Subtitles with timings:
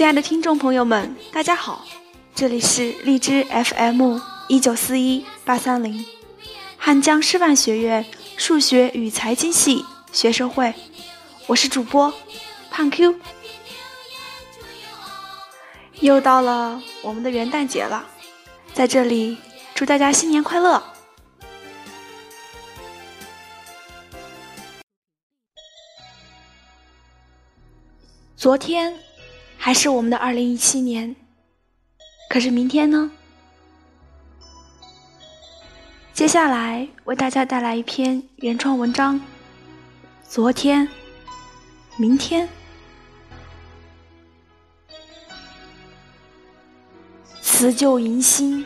[0.00, 1.84] 亲爱的听众朋友们，大家好，
[2.34, 6.06] 这里是荔枝 FM 一九四一八三零，
[6.78, 8.06] 汉江师范学院
[8.38, 10.72] 数学与财经系学生会，
[11.48, 12.10] 我是主播
[12.70, 13.14] 胖 Q。
[15.96, 18.06] 又到了我们的元旦节了，
[18.72, 19.36] 在这里
[19.74, 20.82] 祝大家新年快乐。
[28.34, 28.98] 昨天
[29.62, 31.14] 还是我们的二零一七年，
[32.30, 33.10] 可是明天呢？
[36.14, 39.20] 接下来为大家带来一篇原创文章。
[40.26, 40.88] 昨天，
[41.98, 42.48] 明天，
[47.42, 48.64] 辞旧迎新，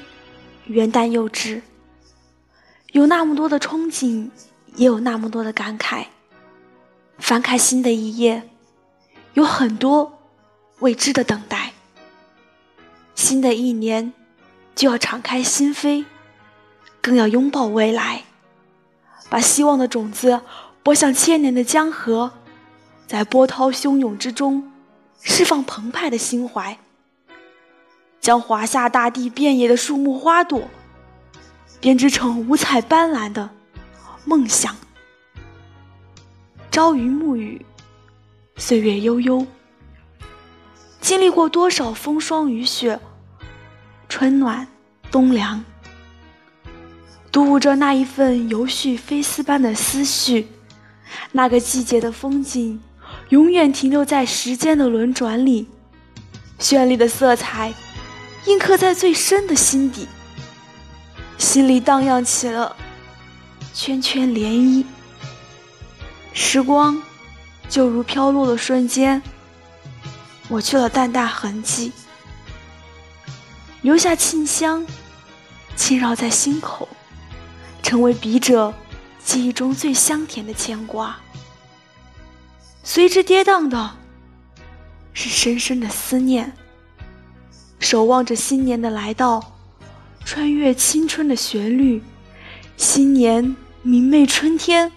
[0.66, 1.60] 元旦又至，
[2.92, 4.30] 有那么多的憧憬，
[4.76, 6.06] 也有那么多的感慨。
[7.18, 8.48] 翻开新的一页。
[9.32, 10.23] 有很多
[10.80, 11.72] 未知的等待。
[13.14, 14.12] 新的一年
[14.74, 16.04] 就要敞开心扉，
[17.00, 18.24] 更要拥抱未来，
[19.28, 20.40] 把希望的种子
[20.82, 22.32] 播向千年的江河，
[23.06, 24.72] 在波涛汹涌之中
[25.20, 26.76] 释放澎湃的心怀，
[28.20, 30.68] 将华夏大地遍野的树木花朵
[31.80, 33.50] 编织成五彩斑斓的
[34.24, 34.76] 梦想。
[36.70, 37.64] 朝云暮雨。
[38.56, 39.44] 岁月悠悠，
[41.04, 42.98] 经历过多少风霜雨雪、
[44.08, 44.66] 春暖
[45.10, 45.62] 冬凉，
[47.30, 50.48] 读着那一份游絮飞丝般的思绪。
[51.32, 52.80] 那个季节的风景，
[53.28, 55.68] 永远停留在时间的轮转里，
[56.58, 57.74] 绚丽的色彩
[58.46, 60.08] 印刻在最深的心底，
[61.36, 62.74] 心里荡漾起了
[63.74, 64.86] 圈圈涟漪。
[66.32, 66.98] 时光。
[67.66, 69.20] 就如飘落的瞬间，
[70.54, 71.90] 抹去了淡淡痕迹，
[73.82, 74.86] 留下沁香，
[75.74, 76.88] 轻绕在心口，
[77.82, 78.72] 成为笔者
[79.24, 81.16] 记忆中最香甜的牵挂。
[82.84, 83.96] 随之跌宕的，
[85.12, 86.52] 是深深的思念。
[87.80, 89.56] 守望着新年的来到，
[90.24, 92.00] 穿越青春的旋律，
[92.76, 94.92] 新年明媚春天，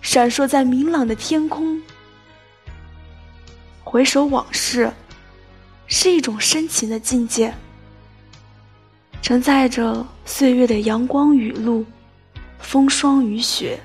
[0.00, 1.82] 闪烁在明朗的天空。
[3.94, 4.92] 回首往事，
[5.86, 7.54] 是一种深情的境界，
[9.22, 11.86] 承载着岁月的阳光雨露、
[12.58, 13.78] 风霜雨雪。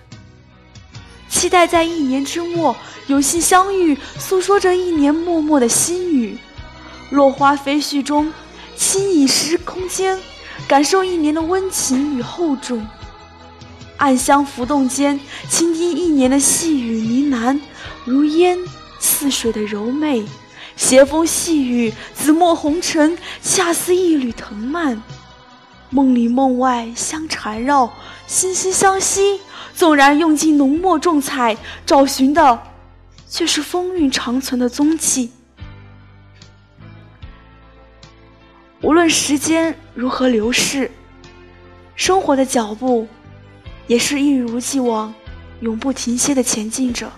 [1.29, 2.75] 期待在一年之末
[3.05, 6.35] 有幸相遇，诉说着一年默默的心语。
[7.11, 8.33] 落花飞絮中，
[8.75, 10.19] 轻倚时空间，
[10.67, 12.83] 感受一年的温情与厚重。
[13.97, 17.59] 暗香浮动间，倾听一年的细雨呢喃，
[18.05, 18.57] 如烟。
[18.99, 20.23] 似水的柔媚，
[20.75, 25.01] 斜风细雨，紫陌红尘，恰似一缕藤蔓。
[25.89, 27.91] 梦里梦外相缠绕，
[28.27, 29.39] 惺惺相惜。
[29.73, 31.55] 纵然用尽浓墨重彩，
[31.85, 32.61] 找寻的
[33.29, 35.31] 却是风韵长存的踪迹。
[38.81, 40.91] 无论时间如何流逝，
[41.95, 43.07] 生活的脚步
[43.87, 45.13] 也是一如既往，
[45.61, 47.09] 永不停歇的前进着。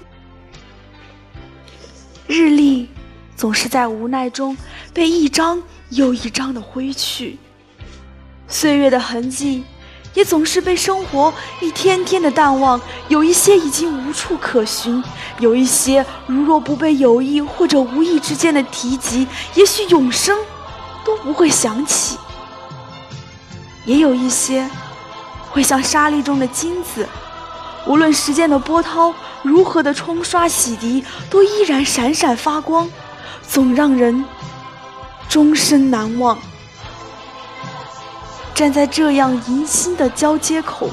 [2.31, 2.87] 日历
[3.35, 4.55] 总是在无奈中
[4.93, 7.37] 被一张又一张的挥去，
[8.47, 9.65] 岁月的痕迹
[10.13, 12.79] 也总是被生活一天天的淡忘。
[13.09, 15.03] 有一些已经无处可寻，
[15.39, 20.39] 有一些如若不被有意或者无意之间的提及，也许永生
[21.03, 22.17] 都不会想起。
[23.83, 24.69] 也有一些
[25.49, 27.05] 会像沙砾中的金子。
[27.85, 32.89] 无论时间的波涛如何的冲刷洗涤，都依然闪闪发光，
[33.47, 34.23] 总让人
[35.27, 36.37] 终身难忘。
[38.53, 40.89] 站在这样迎新的交接口，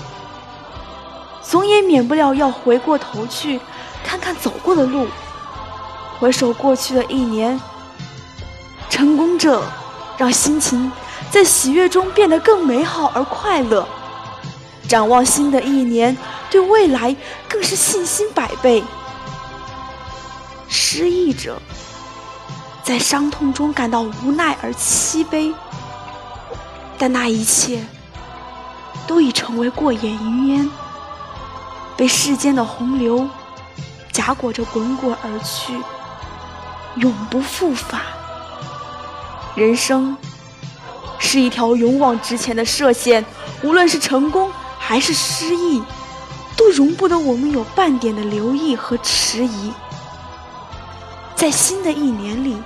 [1.42, 3.60] 总也免不了要回过头去
[4.02, 5.06] 看看走过的路，
[6.18, 7.60] 回首过去的一年，
[8.88, 9.62] 成功者
[10.16, 10.90] 让心情
[11.30, 13.86] 在喜悦中变得更美好而快乐。
[14.88, 16.16] 展望新的一年，
[16.50, 17.14] 对未来
[17.48, 18.82] 更是信心百倍。
[20.68, 21.60] 失意者
[22.82, 25.54] 在伤痛中感到无奈而凄悲，
[26.98, 27.84] 但那一切
[29.06, 30.70] 都已成为过眼云烟，
[31.96, 33.28] 被世间的洪流
[34.12, 35.78] 夹裹着滚滚而去，
[36.96, 38.00] 永不复返。
[39.54, 40.16] 人生
[41.18, 43.24] 是一条勇往直前的射线，
[43.62, 44.50] 无论是成功。
[44.80, 45.82] 还是失意，
[46.58, 49.72] 都容不得我们有半点的留意和迟疑。
[51.36, 52.56] 在新的一年里，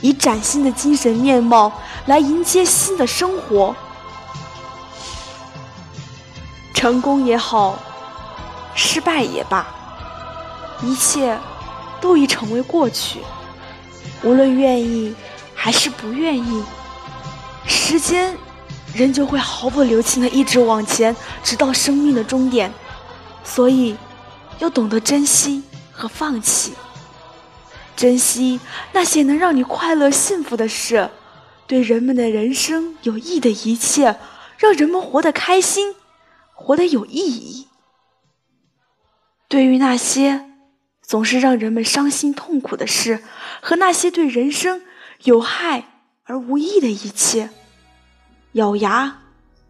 [0.00, 1.70] 以崭新的精神面貌
[2.06, 3.76] 来迎接新的生活。
[6.72, 7.78] 成功也好，
[8.74, 9.66] 失败也罢，
[10.82, 11.38] 一切
[12.00, 13.20] 都已成为过去。
[14.22, 15.14] 无论愿意
[15.54, 16.64] 还是不愿意，
[17.66, 18.34] 时间
[18.94, 22.72] 仍旧会毫不留情的一直往前，直到生命的终点。
[23.46, 23.96] 所以，
[24.58, 26.74] 要懂得珍惜和放弃。
[27.96, 28.60] 珍惜
[28.92, 31.08] 那些能让你快乐幸福的事，
[31.66, 34.18] 对人们的人生有益的一切，
[34.58, 35.94] 让人们活得开心。
[36.52, 37.68] 活得有意义。
[39.46, 40.50] 对于那些
[41.02, 43.22] 总是让人们伤心痛苦的事，
[43.60, 44.82] 和那些对人生
[45.24, 45.84] 有害
[46.24, 47.50] 而无益的一切，
[48.52, 49.18] 咬牙，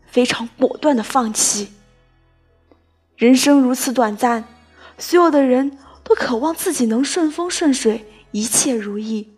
[0.06, 1.73] 非常果断的放弃。
[3.16, 4.44] 人生如此短暂，
[4.98, 9.30] 所有的人都渴望自己能顺风顺水，一切如意。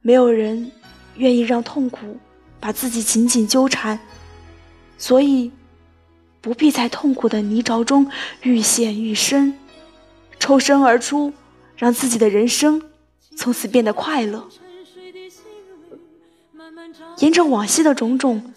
[0.00, 0.70] 没有人
[1.16, 2.18] 愿意让痛苦
[2.60, 3.98] 把自己紧紧纠缠，
[4.96, 5.50] 所以。
[6.42, 8.10] 不必在痛苦的泥沼中
[8.42, 9.56] 愈陷愈深，
[10.40, 11.32] 抽身而出，
[11.76, 12.82] 让自己的人生
[13.36, 14.48] 从此变得快乐。
[17.18, 18.52] 沿着往昔的种种，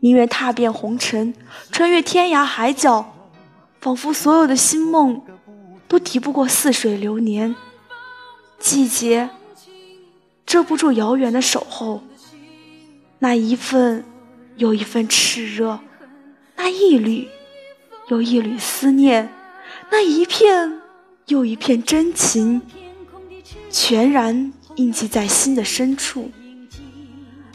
[0.00, 1.32] 宁愿踏遍红尘，
[1.72, 3.15] 穿越天涯海角，
[3.80, 5.22] 仿佛所有的新梦
[5.86, 7.54] 都敌不过似水流年。
[8.58, 9.28] 季节
[10.44, 12.02] 遮不住遥远的守候，
[13.18, 14.04] 那一份
[14.56, 15.78] 又一份炽热。
[16.56, 17.28] 那一缕
[18.08, 19.30] 又一缕思念，
[19.90, 20.80] 那一片
[21.26, 22.62] 又一片真情，
[23.70, 26.30] 全然印记在心的深处。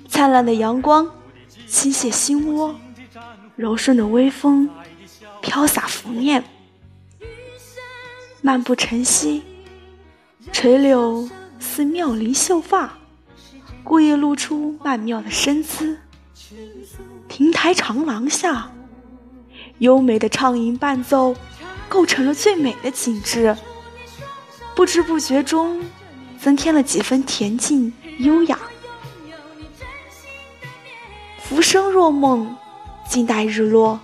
[0.08, 1.10] 灿烂的阳光
[1.66, 2.76] 倾泻心窝，
[3.56, 4.70] 柔顺的微风
[5.42, 6.44] 飘洒拂面。
[8.42, 9.44] 漫步晨曦，
[10.52, 11.30] 垂柳
[11.60, 12.98] 似妙龄秀发，
[13.84, 16.00] 故意露出曼妙的身姿。
[17.28, 18.72] 亭台长廊下。
[19.80, 21.36] 优美的畅吟伴奏，
[21.90, 23.56] 构成了最美的景致。
[24.76, 25.84] 不知不觉中，
[26.40, 28.60] 增添了几分恬静优雅。
[31.40, 32.56] 浮生若梦，
[33.10, 34.00] 静待日落。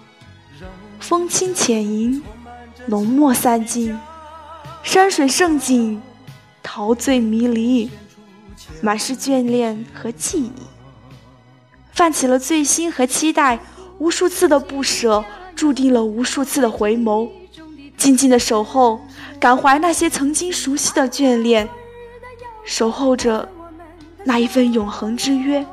[1.08, 2.22] 风轻浅吟，
[2.88, 3.98] 浓墨散尽。
[4.84, 6.02] 山水胜景，
[6.62, 7.90] 陶醉迷离，
[8.82, 10.52] 满是眷恋和记忆。
[11.94, 13.58] 泛起了醉心和期待，
[14.00, 15.24] 无数次的不舍。
[15.56, 17.30] 注定了无数次的回眸，
[17.96, 19.00] 静静的守候，
[19.40, 21.70] 感怀那些曾经熟悉的眷恋，
[22.66, 23.48] 守候着
[24.26, 25.66] 那一份永恒之约。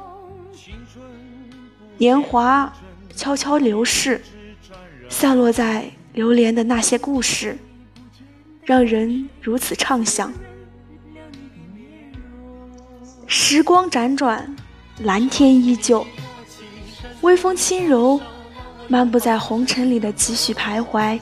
[1.98, 2.72] 年华
[3.16, 4.22] 悄悄流逝，
[5.16, 7.56] 散落在流连的那些故事，
[8.64, 10.32] 让人如此畅想。
[13.28, 14.56] 时光辗转，
[14.98, 16.04] 蓝天依旧，
[17.20, 18.20] 微风轻柔。
[18.88, 21.20] 漫步在红尘里的几许徘徊，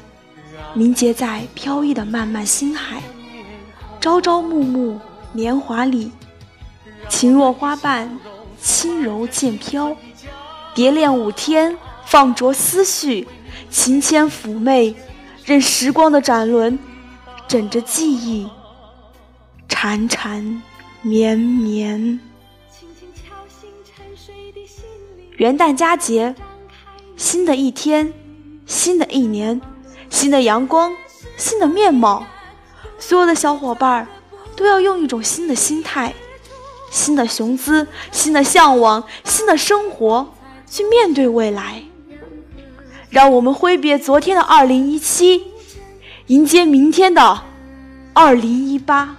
[0.72, 3.02] 凝结在飘逸的漫漫星海。
[4.00, 4.98] 朝朝暮暮，
[5.32, 6.10] 年华里，
[7.10, 8.18] 情若花瓣，
[8.58, 9.94] 轻柔渐飘。
[10.74, 13.28] 蝶恋舞天，放逐思绪，
[13.72, 14.94] 情牵妩媚，
[15.46, 16.78] 任时光的展轮，
[17.48, 18.46] 枕着记忆，
[19.66, 20.62] 缠缠
[21.00, 22.20] 绵绵。
[25.38, 26.34] 元旦佳节。
[27.16, 28.12] 新的一天，
[28.66, 29.60] 新的一年，
[30.10, 30.92] 新的阳光，
[31.36, 32.26] 新的面貌，
[32.98, 34.08] 所有的小伙伴儿
[34.56, 36.12] 都要用一种新的心态、
[36.90, 40.34] 新的雄姿、新的向往、新的生活
[40.66, 41.84] 去面对未来。
[43.12, 45.44] 让我们挥别昨天的二零一七，
[46.28, 47.42] 迎接明天的
[48.14, 49.14] 二零一八。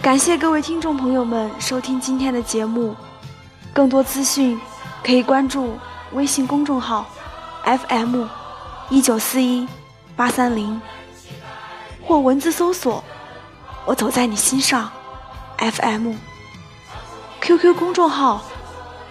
[0.00, 2.96] 感谢各位听众朋友们收听今天的节目，
[3.74, 4.58] 更多资讯
[5.04, 5.76] 可以关注
[6.12, 7.04] 微信公众号
[7.64, 8.24] FM
[8.88, 9.68] 一九四一
[10.16, 10.80] 八三零，
[12.02, 13.04] 或文字搜索
[13.88, 14.92] “我走在你心上
[15.56, 18.42] FM”，QQ 公众号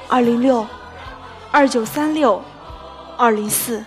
[0.07, 0.67] 二零六
[1.49, 2.39] 二九三六
[3.17, 3.83] 二零四。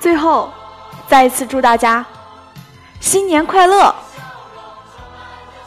[0.00, 0.52] 最后，
[1.06, 2.04] 再一次祝大家。
[2.98, 3.94] 新年快乐！